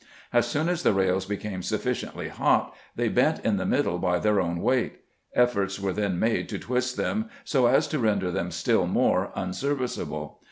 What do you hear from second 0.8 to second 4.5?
the rails became sufficiently hot they bent in the middle by their